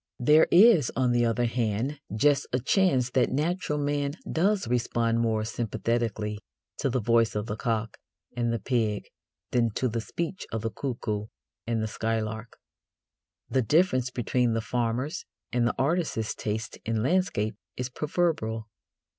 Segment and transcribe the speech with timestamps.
[0.17, 5.43] There is, on the other hand, just a chance that natural man does respond more
[5.45, 6.39] sympathetically
[6.79, 7.99] to the voice of the cock
[8.35, 9.03] and the pig
[9.51, 11.27] than to the speech of the cuckoo
[11.67, 12.57] and the skylark.
[13.47, 18.69] The difference between the farmer's and the artist's taste in landscape is proverbial.